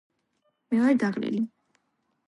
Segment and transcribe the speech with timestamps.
[0.71, 1.47] მე ვარ დაღლილი